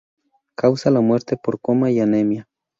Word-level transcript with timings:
Causa 0.55 0.89
la 0.89 0.99
muerte 0.99 1.37
por 1.37 1.61
coma 1.61 1.91
y 1.91 1.99
anemia. 1.99 2.47